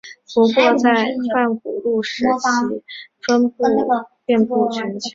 [0.33, 2.83] 不过在泛古陆时其
[3.27, 3.63] 分布
[4.25, 5.09] 遍布全球。